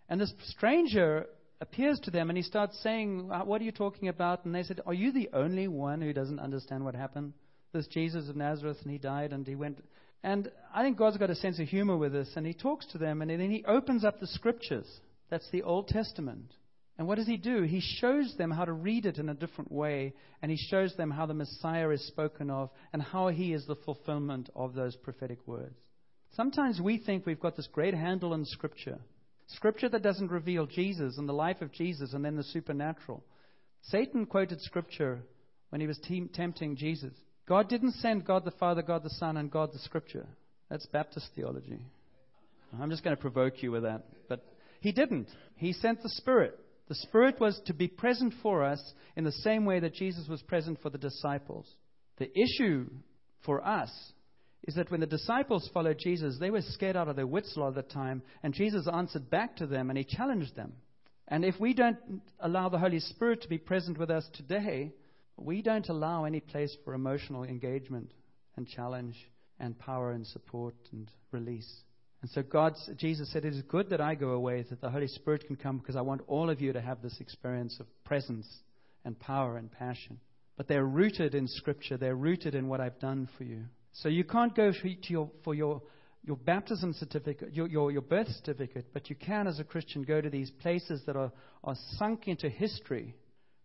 [0.08, 1.26] And this stranger
[1.60, 4.44] appears to them and he starts saying, uh, What are you talking about?
[4.44, 7.32] And they said, Are you the only one who doesn't understand what happened?
[7.76, 9.82] this Jesus of Nazareth, and he died, and he went.
[10.22, 12.98] And I think God's got a sense of humor with this, and he talks to
[12.98, 14.86] them, and then he opens up the scriptures.
[15.30, 16.52] That's the Old Testament.
[16.98, 17.62] And what does he do?
[17.62, 21.10] He shows them how to read it in a different way, and he shows them
[21.10, 25.38] how the Messiah is spoken of, and how he is the fulfillment of those prophetic
[25.46, 25.76] words.
[26.34, 28.98] Sometimes we think we've got this great handle on Scripture.
[29.48, 33.22] Scripture that doesn't reveal Jesus and the life of Jesus and then the supernatural.
[33.82, 35.20] Satan quoted Scripture
[35.70, 37.12] when he was te- tempting Jesus.
[37.48, 40.26] God didn't send God the Father, God the Son, and God the Scripture.
[40.68, 41.78] That's Baptist theology.
[42.80, 44.04] I'm just going to provoke you with that.
[44.28, 44.44] But
[44.80, 45.28] He didn't.
[45.56, 46.58] He sent the Spirit.
[46.88, 48.80] The Spirit was to be present for us
[49.16, 51.66] in the same way that Jesus was present for the disciples.
[52.18, 52.90] The issue
[53.44, 53.90] for us
[54.66, 57.60] is that when the disciples followed Jesus, they were scared out of their wits a
[57.60, 60.72] lot of the time, and Jesus answered back to them and He challenged them.
[61.28, 61.98] And if we don't
[62.40, 64.92] allow the Holy Spirit to be present with us today,
[65.36, 68.12] we don't allow any place for emotional engagement
[68.56, 69.16] and challenge
[69.58, 71.82] and power and support and release.
[72.22, 75.08] And so God, Jesus said, It is good that I go away, that the Holy
[75.08, 78.46] Spirit can come, because I want all of you to have this experience of presence
[79.04, 80.18] and power and passion.
[80.56, 81.96] But they're rooted in Scripture.
[81.96, 83.64] They're rooted in what I've done for you.
[84.02, 85.80] So you can't go your, for your,
[86.22, 90.20] your baptism certificate, your, your, your birth certificate, but you can, as a Christian, go
[90.20, 91.32] to these places that are,
[91.64, 93.14] are sunk into history,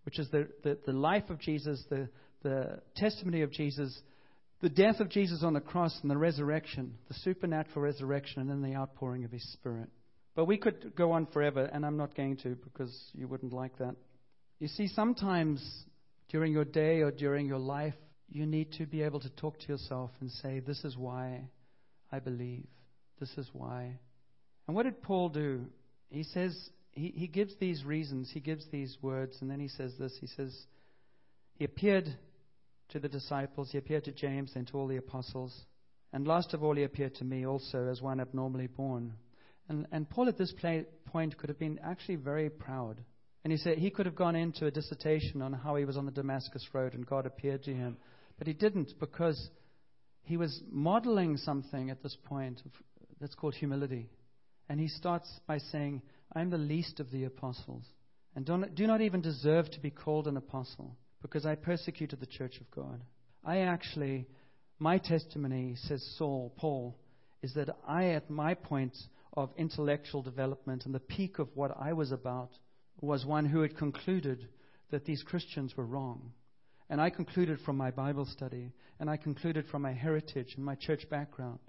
[0.05, 2.07] which is the, the, the life of Jesus, the,
[2.43, 3.99] the testimony of Jesus,
[4.61, 8.61] the death of Jesus on the cross, and the resurrection, the supernatural resurrection, and then
[8.61, 9.89] the outpouring of His Spirit.
[10.33, 13.77] But we could go on forever, and I'm not going to because you wouldn't like
[13.79, 13.95] that.
[14.59, 15.61] You see, sometimes
[16.29, 17.95] during your day or during your life,
[18.31, 21.49] you need to be able to talk to yourself and say, This is why
[22.11, 22.67] I believe.
[23.19, 23.99] This is why.
[24.67, 25.65] And what did Paul do?
[26.09, 26.57] He says,
[26.91, 30.17] he, he gives these reasons, he gives these words, and then he says this.
[30.19, 30.55] He says,
[31.55, 32.07] He appeared
[32.89, 35.55] to the disciples, he appeared to James, then to all the apostles.
[36.13, 39.13] And last of all, he appeared to me also as one abnormally born.
[39.69, 43.01] And, and Paul at this play, point could have been actually very proud.
[43.43, 46.05] And he said he could have gone into a dissertation on how he was on
[46.05, 47.97] the Damascus Road and God appeared to him.
[48.41, 49.51] But he didn't because
[50.23, 52.59] he was modeling something at this point
[53.19, 54.09] that's called humility.
[54.67, 56.01] And he starts by saying,
[56.35, 57.83] I'm the least of the apostles
[58.35, 62.59] and do not even deserve to be called an apostle because I persecuted the church
[62.59, 63.03] of God.
[63.45, 64.25] I actually,
[64.79, 66.97] my testimony, says Saul, Paul,
[67.43, 68.97] is that I, at my point
[69.37, 72.49] of intellectual development and the peak of what I was about,
[73.01, 74.47] was one who had concluded
[74.89, 76.31] that these Christians were wrong.
[76.91, 80.75] And I concluded from my Bible study, and I concluded from my heritage and my
[80.75, 81.59] church background,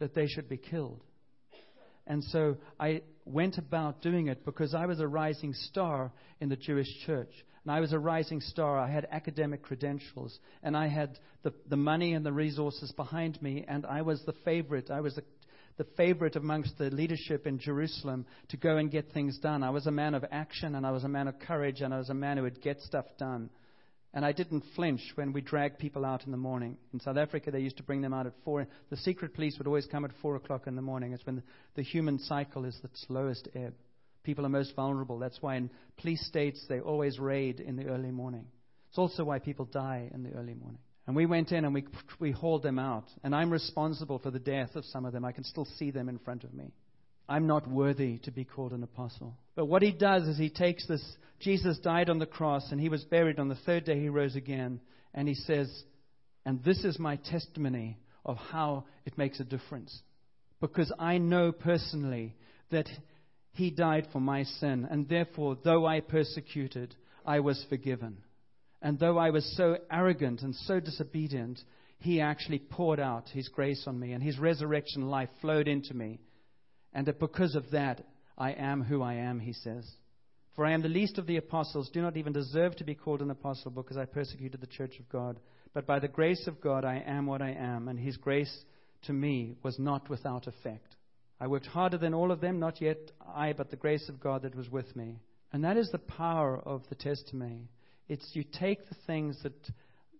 [0.00, 1.04] that they should be killed.
[2.08, 6.10] And so I went about doing it because I was a rising star
[6.40, 7.30] in the Jewish church.
[7.64, 8.76] And I was a rising star.
[8.76, 10.36] I had academic credentials.
[10.64, 13.64] And I had the, the money and the resources behind me.
[13.68, 14.90] And I was the favorite.
[14.90, 15.22] I was the
[15.76, 19.62] the favorite amongst the leadership in Jerusalem to go and get things done.
[19.62, 21.96] I was a man of action and I was a man of courage and I
[21.96, 23.48] was a man who would get stuff done.
[24.12, 26.76] And I didn't flinch when we dragged people out in the morning.
[26.92, 28.66] In South Africa, they used to bring them out at four.
[28.90, 31.12] The secret police would always come at four o'clock in the morning.
[31.12, 31.42] It's when
[31.76, 33.74] the, human cycle is its lowest ebb.
[34.24, 35.18] People are most vulnerable.
[35.18, 38.46] That's why in police states they always raid in the early morning.
[38.88, 40.80] It's also why people die in the early morning.
[41.06, 41.86] And we went in and we,
[42.18, 43.06] we hauled them out.
[43.22, 45.24] And I'm responsible for the death of some of them.
[45.24, 46.72] I can still see them in front of me.
[47.30, 49.36] I'm not worthy to be called an apostle.
[49.54, 52.88] But what he does is he takes this Jesus died on the cross and he
[52.88, 53.38] was buried.
[53.38, 54.80] On the third day, he rose again.
[55.14, 55.84] And he says,
[56.44, 59.96] And this is my testimony of how it makes a difference.
[60.60, 62.34] Because I know personally
[62.70, 62.88] that
[63.52, 64.86] he died for my sin.
[64.90, 68.18] And therefore, though I persecuted, I was forgiven.
[68.82, 71.60] And though I was so arrogant and so disobedient,
[71.98, 76.18] he actually poured out his grace on me, and his resurrection life flowed into me.
[76.92, 78.04] And that because of that,
[78.36, 79.88] I am who I am, he says.
[80.56, 83.22] For I am the least of the apostles, do not even deserve to be called
[83.22, 85.38] an apostle because I persecuted the church of God.
[85.72, 88.64] But by the grace of God, I am what I am, and his grace
[89.02, 90.96] to me was not without effect.
[91.40, 92.98] I worked harder than all of them, not yet
[93.34, 95.20] I, but the grace of God that was with me.
[95.52, 97.70] And that is the power of the testimony.
[98.08, 99.70] It's you take the things that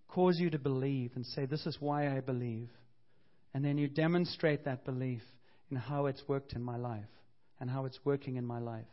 [0.08, 2.70] cause you to believe and say, This is why I believe.
[3.52, 5.22] And then you demonstrate that belief
[5.70, 7.04] in how it's worked in my life
[7.60, 8.86] and how it's working in my life.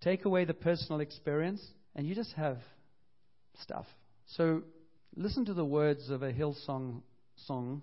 [0.00, 1.62] Take away the personal experience,
[1.94, 2.58] and you just have
[3.60, 3.86] stuff.
[4.36, 4.62] So
[5.16, 7.02] listen to the words of a Hillsong
[7.46, 7.82] song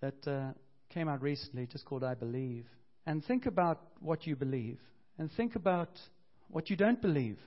[0.00, 0.52] that uh,
[0.90, 2.66] came out recently, just called I Believe.
[3.06, 4.78] And think about what you believe.
[5.18, 5.90] And think about
[6.48, 7.38] what you don't believe.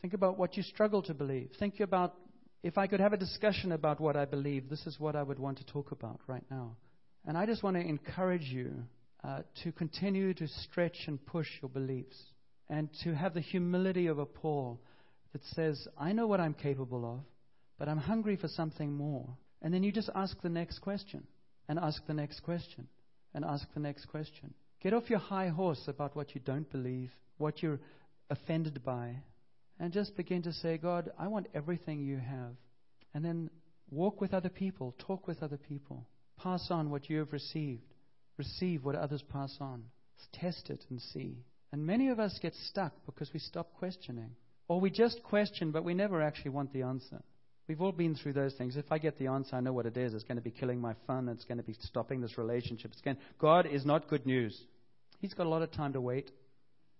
[0.00, 1.50] Think about what you struggle to believe.
[1.58, 2.14] Think about
[2.62, 5.38] if I could have a discussion about what I believe, this is what I would
[5.38, 6.76] want to talk about right now.
[7.26, 8.84] And I just want to encourage you
[9.22, 12.16] uh, to continue to stretch and push your beliefs
[12.68, 14.80] and to have the humility of a Paul
[15.32, 17.20] that says, I know what I'm capable of,
[17.78, 19.28] but I'm hungry for something more.
[19.62, 21.26] And then you just ask the next question,
[21.68, 22.88] and ask the next question,
[23.34, 24.54] and ask the next question.
[24.82, 27.80] Get off your high horse about what you don't believe, what you're
[28.30, 29.16] offended by,
[29.78, 32.54] and just begin to say, God, I want everything you have.
[33.12, 33.50] And then
[33.90, 36.06] walk with other people, talk with other people,
[36.38, 37.89] pass on what you have received,
[38.36, 39.84] receive what others pass on,
[40.32, 41.38] test it and see.
[41.72, 44.30] And many of us get stuck because we stop questioning.
[44.68, 47.22] Or we just question, but we never actually want the answer.
[47.68, 48.76] We've all been through those things.
[48.76, 50.12] If I get the answer, I know what it is.
[50.14, 51.28] It's going to be killing my fun.
[51.28, 52.90] It's going to be stopping this relationship.
[52.92, 54.60] It's going, God is not good news.
[55.20, 56.30] He's got a lot of time to wait.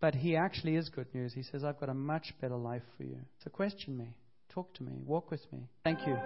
[0.01, 1.33] But he actually is good news.
[1.35, 3.19] He says, I've got a much better life for you.
[3.45, 4.15] So question me,
[4.49, 5.69] talk to me, walk with me.
[5.85, 6.17] Thank you.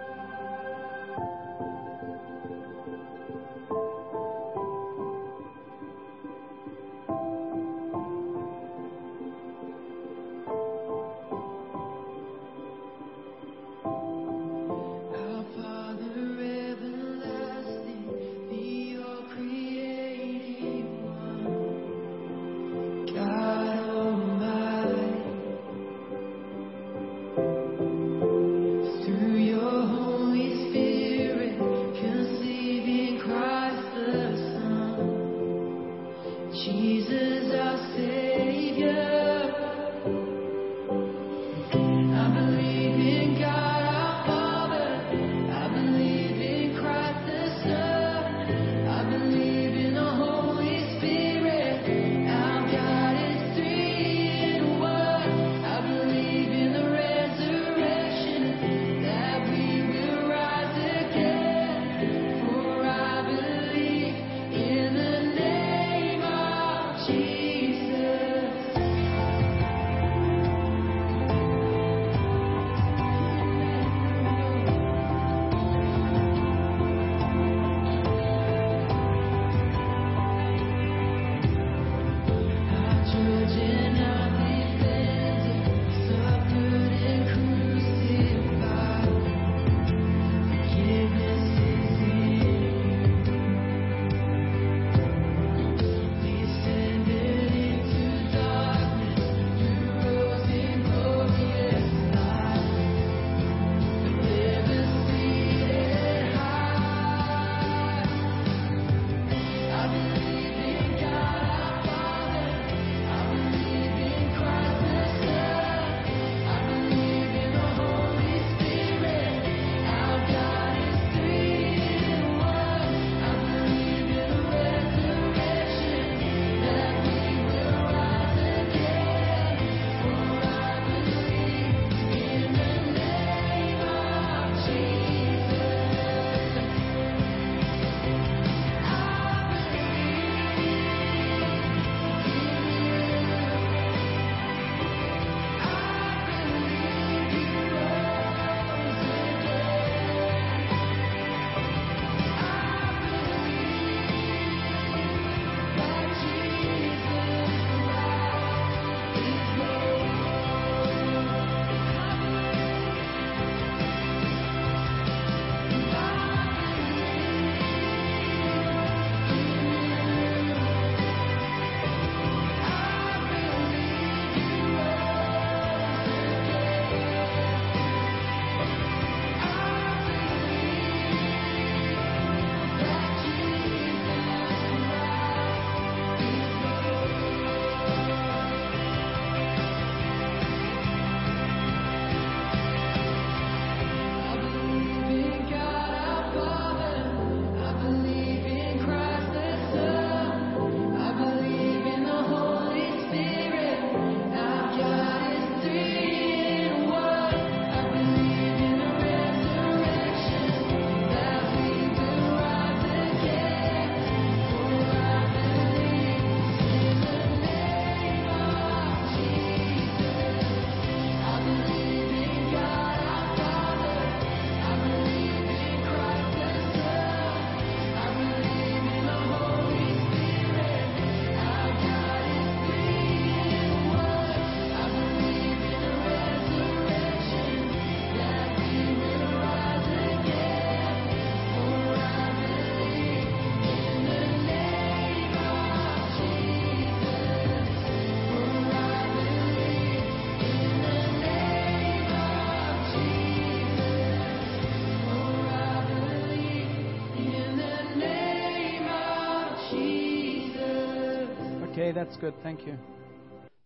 [261.95, 262.33] That's good.
[262.43, 262.77] Thank you.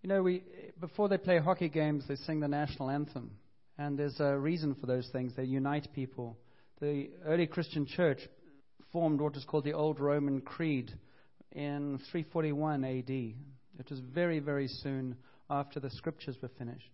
[0.04, 0.44] You know, we
[0.80, 3.32] before they play hockey games, they sing the national anthem,
[3.80, 5.34] and there's a reason for those things.
[5.36, 6.38] They unite people.
[6.80, 8.20] The early Christian church
[8.94, 10.94] formed what is called the Old Roman Creed
[11.54, 13.10] in 341 AD.
[13.10, 15.16] It was very, very soon
[15.50, 16.92] after the scriptures were finished.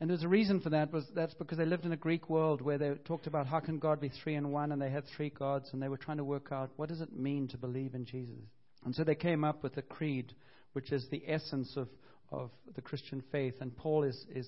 [0.00, 0.92] And there's a reason for that.
[0.92, 3.80] Was that's because they lived in a Greek world where they talked about how can
[3.80, 6.24] God be three in one, and they had three gods, and they were trying to
[6.24, 8.38] work out what does it mean to believe in Jesus.
[8.84, 10.32] And so they came up with a creed,
[10.76, 11.88] which is the essence of,
[12.30, 13.54] of the Christian faith.
[13.62, 14.46] And Paul is, is,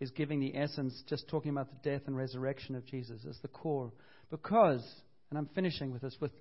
[0.00, 3.48] is giving the essence, just talking about the death and resurrection of Jesus as the
[3.48, 3.92] core.
[4.28, 4.84] Because,
[5.30, 6.32] and I'm finishing with this, with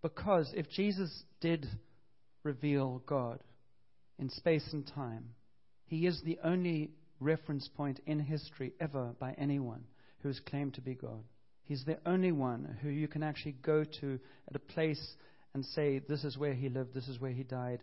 [0.00, 1.66] because if Jesus did
[2.42, 3.40] reveal God
[4.18, 5.26] in space and time,
[5.84, 9.84] he is the only reference point in history ever by anyone
[10.20, 11.22] who has claimed to be God.
[11.64, 14.18] He's the only one who you can actually go to
[14.48, 15.16] at a place
[15.52, 17.80] and say, This is where he lived, this is where he died.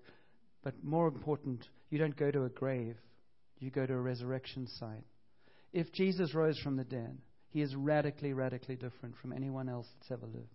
[0.63, 2.95] But more important, you don't go to a grave,
[3.59, 5.05] you go to a resurrection site.
[5.73, 7.17] If Jesus rose from the dead,
[7.49, 10.47] he is radically, radically different from anyone else that's ever lived.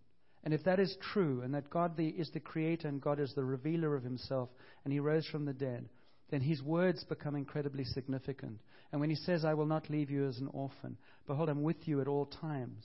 [0.44, 3.32] And if that is true, and that God the, is the creator and God is
[3.34, 4.48] the revealer of himself,
[4.84, 5.88] and he rose from the dead,
[6.30, 8.58] then his words become incredibly significant.
[8.92, 10.96] And when he says, I will not leave you as an orphan,
[11.26, 12.84] behold, I'm with you at all times,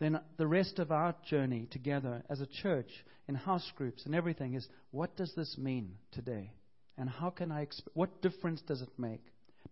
[0.00, 2.90] then the rest of our journey together as a church,
[3.28, 6.52] in house groups and everything, is what does this mean today?
[6.98, 9.22] And how can I, exp- what difference does it make?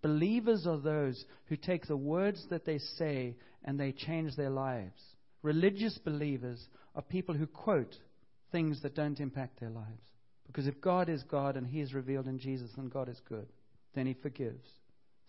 [0.00, 5.00] Believers are those who take the words that they say and they change their lives.
[5.42, 7.94] Religious believers are people who quote
[8.50, 10.02] things that don't impact their lives.
[10.46, 13.46] Because if God is God and He is revealed in Jesus, then God is good.
[13.94, 14.68] Then He forgives.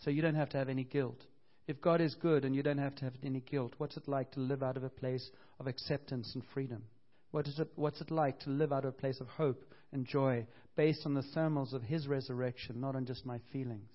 [0.04, 1.22] So you don't have to have any guilt.
[1.66, 4.32] If God is good and you don't have to have any guilt, what's it like
[4.32, 6.84] to live out of a place of acceptance and freedom?
[7.32, 10.06] What is it, what's it like to live out of a place of hope and
[10.06, 10.46] joy
[10.76, 13.90] based on the thermals of His resurrection, not on just my feelings?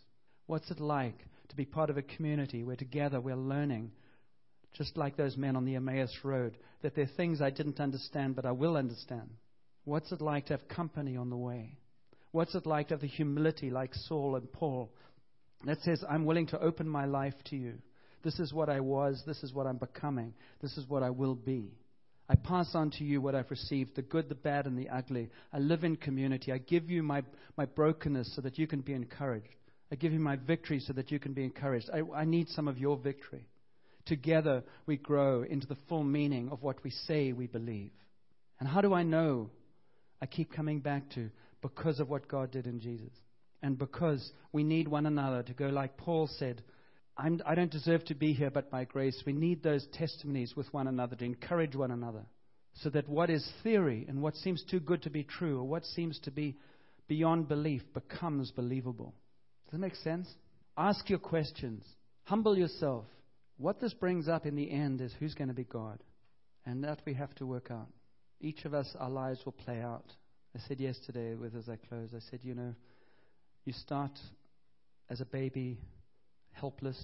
[0.46, 3.92] What's it like to be part of a community where together we're learning,
[4.72, 8.34] just like those men on the Emmaus Road, that there are things I didn't understand
[8.34, 9.28] but I will understand?
[9.84, 11.76] What's it like to have company on the way?
[12.32, 14.90] What's it like to have the humility like Saul and Paul
[15.64, 17.74] that says, I'm willing to open my life to you?
[18.22, 19.22] This is what I was.
[19.26, 20.34] This is what I'm becoming.
[20.60, 21.72] This is what I will be.
[22.28, 25.30] I pass on to you what I've received the good, the bad, and the ugly.
[25.52, 26.52] I live in community.
[26.52, 27.22] I give you my,
[27.56, 29.48] my brokenness so that you can be encouraged.
[29.90, 31.88] I give you my victory so that you can be encouraged.
[31.92, 33.48] I, I need some of your victory.
[34.04, 37.92] Together, we grow into the full meaning of what we say we believe.
[38.60, 39.50] And how do I know
[40.20, 41.30] I keep coming back to
[41.62, 43.12] because of what God did in Jesus.
[43.62, 46.62] And because we need one another to go, like Paul said,
[47.16, 49.22] I'm, I do not deserve to be here but by grace.
[49.26, 52.24] We need those testimonies with one another to encourage one another.
[52.82, 55.84] So that what is theory and what seems too good to be true or what
[55.84, 56.56] seems to be
[57.08, 59.14] beyond belief becomes believable.
[59.64, 60.28] Does that make sense?
[60.76, 61.84] Ask your questions.
[62.24, 63.06] Humble yourself.
[63.56, 65.98] What this brings up in the end is who's going to be God.
[66.64, 67.88] And that we have to work out
[68.40, 70.04] each of us, our lives will play out.
[70.54, 72.74] I said yesterday, with as I closed, I said, you know,
[73.68, 74.18] you start
[75.10, 75.78] as a baby,
[76.52, 76.98] helpless,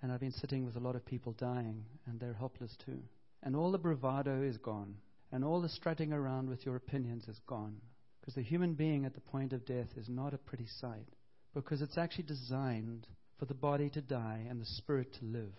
[0.00, 2.98] and I've been sitting with a lot of people dying, and they're helpless too.
[3.42, 4.94] And all the bravado is gone,
[5.30, 7.76] and all the strutting around with your opinions is gone.
[8.20, 11.08] Because the human being at the point of death is not a pretty sight,
[11.52, 13.06] because it's actually designed
[13.38, 15.52] for the body to die and the spirit to live.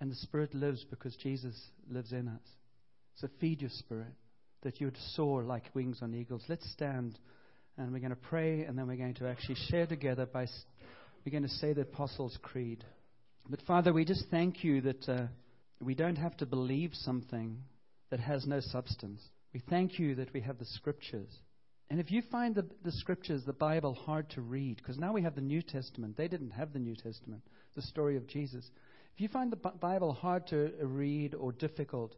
[0.00, 1.54] And the spirit lives because Jesus
[1.88, 2.42] lives in us.
[3.20, 4.14] So feed your spirit
[4.62, 6.42] that you would soar like wings on eagles.
[6.48, 7.20] Let's stand
[7.78, 10.46] and we're going to pray and then we're going to actually share together by
[11.24, 12.84] we're going to say the Apostles' Creed.
[13.48, 15.26] But Father, we just thank you that uh,
[15.80, 17.58] we don't have to believe something
[18.10, 19.20] that has no substance.
[19.52, 21.28] We thank you that we have the Scriptures.
[21.90, 25.22] And if you find the, the Scriptures, the Bible, hard to read, because now we
[25.22, 27.42] have the New Testament, they didn't have the New Testament,
[27.74, 28.68] the story of Jesus.
[29.14, 32.14] If you find the Bible hard to read or difficult,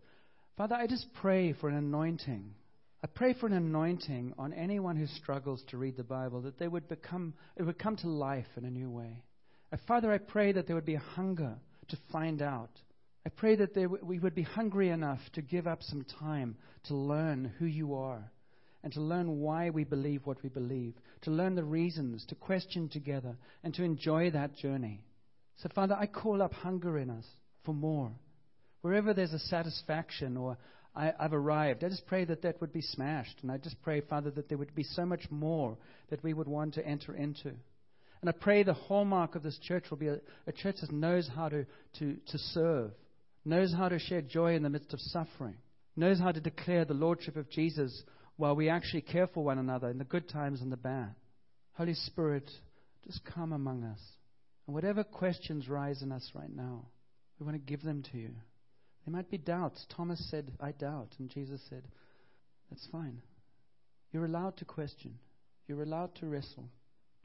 [0.57, 2.55] Father, I just pray for an anointing.
[3.03, 6.67] I pray for an anointing on anyone who struggles to read the Bible, that they
[6.67, 9.23] would become, it would come to life in a new way.
[9.71, 11.57] And Father, I pray that there would be a hunger
[11.89, 12.71] to find out.
[13.25, 17.53] I pray that we would be hungry enough to give up some time to learn
[17.59, 18.33] who you are
[18.83, 22.89] and to learn why we believe what we believe, to learn the reasons, to question
[22.89, 25.05] together, and to enjoy that journey.
[25.57, 27.27] So, Father, I call up hunger in us
[27.65, 28.13] for more.
[28.81, 30.57] Wherever there's a satisfaction or
[30.95, 33.37] I, have arrived, I just pray that that would be smashed.
[33.43, 35.77] And I just pray, Father, that there would be so much more
[36.11, 37.53] that we would want to enter into.
[38.21, 41.31] And I pray the hallmark of this church will be a, a church that knows
[41.35, 41.67] how to,
[42.01, 42.91] to, to serve,
[43.45, 45.57] knows how to share joy in the midst of suffering,
[45.95, 48.03] knows how to declare the Lordship of Jesus
[48.37, 51.15] while we actually care for one another in the good times and the bad.
[51.75, 52.51] Holy Spirit,
[53.07, 54.01] just come among us.
[54.67, 56.87] And whatever questions rise in us right now,
[57.39, 58.31] we want to give them to you.
[59.05, 59.87] There might be doubts.
[59.95, 61.15] Thomas said, I doubt.
[61.19, 61.85] And Jesus said,
[62.71, 63.23] That's fine.
[64.13, 65.19] You're allowed to question,
[65.67, 66.71] you're allowed to wrestle.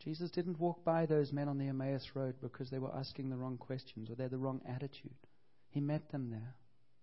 [0.03, 3.37] Jesus didn't walk by those men on the Emmaus Road because they were asking the
[3.37, 5.15] wrong questions or they had the wrong attitude.
[5.69, 6.55] He met them there.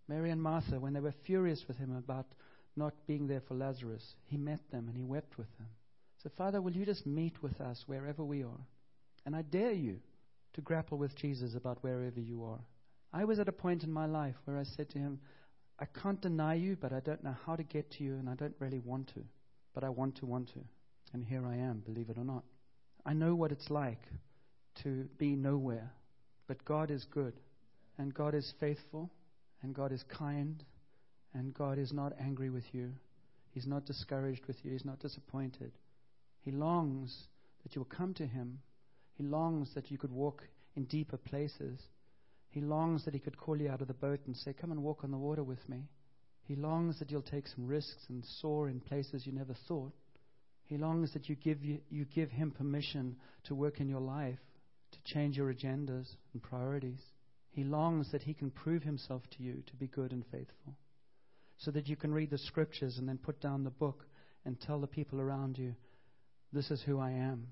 [0.06, 2.26] Mary and Martha, when they were furious with him about
[2.76, 5.68] not being there for Lazarus, he met them and he wept with them.
[6.22, 8.66] So, Father, will you just meet with us wherever we are?
[9.24, 9.98] And I dare you
[10.54, 12.60] to grapple with Jesus about wherever you are.
[13.12, 15.20] I was at a point in my life where I said to him,
[15.78, 18.34] I can't deny you, but I don't know how to get to you, and I
[18.34, 19.20] don't really want to.
[19.74, 20.60] But I want to, want to.
[21.12, 22.44] And here I am, believe it or not.
[23.04, 24.02] I know what it's like
[24.82, 25.90] to be nowhere.
[26.46, 27.34] But God is good,
[27.98, 29.10] and God is faithful,
[29.62, 30.62] and God is kind,
[31.32, 32.92] and God is not angry with you.
[33.52, 34.72] He's not discouraged with you.
[34.72, 35.72] He's not disappointed.
[36.42, 37.28] He longs
[37.62, 38.58] that you will come to Him.
[39.16, 40.42] He longs that you could walk
[40.76, 41.80] in deeper places.
[42.50, 44.82] He longs that He could call you out of the boat and say, Come and
[44.82, 45.88] walk on the water with me.
[46.42, 49.92] He longs that you'll take some risks and soar in places you never thought.
[50.64, 54.38] He longs that you give, you, you give Him permission to work in your life,
[54.90, 57.00] to change your agendas and priorities.
[57.50, 60.74] He longs that He can prove Himself to you to be good and faithful,
[61.58, 64.04] so that you can read the scriptures and then put down the book
[64.44, 65.74] and tell the people around you,
[66.52, 67.48] This is who I am.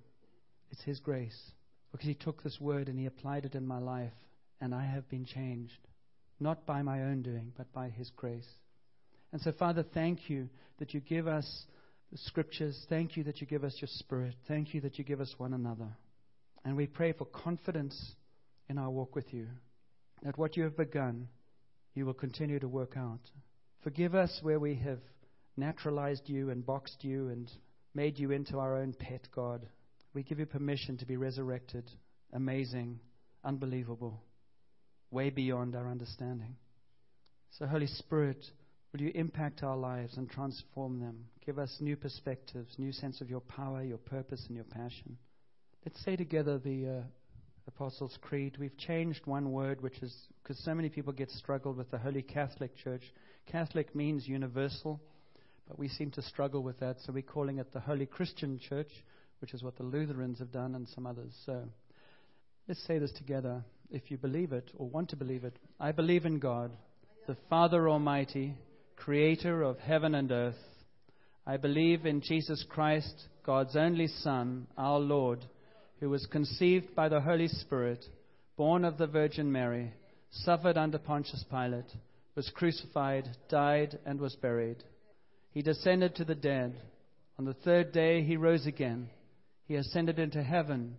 [0.70, 1.52] It's His grace.
[1.92, 4.12] Because He took this word and He applied it in my life,
[4.60, 5.78] and I have been changed,
[6.40, 8.48] not by my own doing, but by His grace.
[9.32, 10.48] And so, Father, thank you
[10.78, 11.66] that you give us
[12.10, 12.86] the scriptures.
[12.88, 14.34] Thank you that you give us your spirit.
[14.46, 15.88] Thank you that you give us one another.
[16.64, 18.14] And we pray for confidence
[18.68, 19.46] in our walk with you,
[20.22, 21.28] that what you have begun,
[21.94, 23.20] you will continue to work out.
[23.82, 25.00] Forgive us where we have
[25.56, 27.50] naturalized you and boxed you and
[27.94, 29.66] made you into our own pet God.
[30.14, 31.90] We give you permission to be resurrected,
[32.32, 33.00] amazing,
[33.44, 34.22] unbelievable,
[35.10, 36.56] way beyond our understanding.
[37.58, 38.44] So, Holy Spirit,
[38.92, 41.24] will you impact our lives and transform them?
[41.44, 45.16] Give us new perspectives, new sense of your power, your purpose, and your passion.
[45.84, 47.02] Let's say together the uh,
[47.66, 48.56] Apostles' Creed.
[48.58, 52.22] We've changed one word, which is because so many people get struggled with the Holy
[52.22, 53.02] Catholic Church.
[53.46, 55.00] Catholic means universal,
[55.66, 58.90] but we seem to struggle with that, so we're calling it the Holy Christian Church
[59.40, 61.32] which is what the Lutherans have done and some others.
[61.46, 61.62] So
[62.68, 65.56] let's say this together if you believe it or want to believe it.
[65.80, 66.70] I believe in God,
[67.26, 68.54] the Father Almighty,
[68.96, 70.58] creator of heaven and earth.
[71.46, 75.46] I believe in Jesus Christ, God's only Son, our Lord,
[76.00, 78.04] who was conceived by the Holy Spirit,
[78.58, 79.90] born of the Virgin Mary,
[80.30, 81.90] suffered under Pontius Pilate,
[82.34, 84.84] was crucified, died, and was buried.
[85.52, 86.74] He descended to the dead.
[87.38, 89.08] On the third day he rose again.
[89.64, 90.98] He ascended into heaven.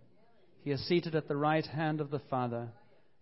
[0.63, 2.69] He is seated at the right hand of the Father,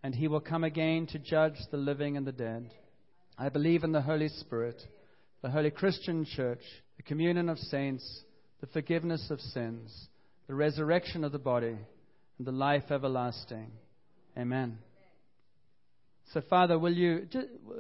[0.04, 2.72] and he will come again to judge the living and the dead.
[3.38, 4.82] I believe in the Holy Spirit,
[5.42, 6.62] the holy Christian church,
[6.98, 8.24] the communion of saints,
[8.60, 10.08] the forgiveness of sins,
[10.48, 11.78] the resurrection of the body,
[12.38, 13.72] and the life everlasting.
[14.38, 14.80] Amen.
[16.34, 17.28] So, Father, will you,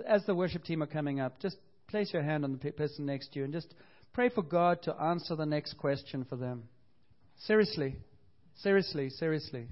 [0.07, 3.33] as the worship team are coming up, just place your hand on the person next
[3.33, 3.73] to you and just
[4.13, 6.63] pray for God to answer the next question for them.
[7.45, 7.95] Seriously.
[8.57, 9.67] Seriously, seriously.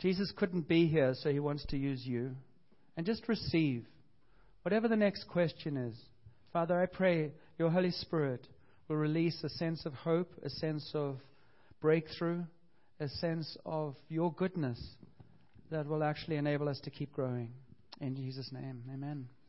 [0.00, 2.32] Jesus couldn't be here, so he wants to use you.
[2.96, 3.86] And just receive
[4.62, 5.96] whatever the next question is.
[6.52, 8.46] Father, I pray your Holy Spirit
[8.88, 11.18] will release a sense of hope, a sense of
[11.80, 12.42] breakthrough,
[12.98, 14.80] a sense of your goodness
[15.70, 17.52] that will actually enable us to keep growing.
[18.00, 19.30] In Jesus' name, amen.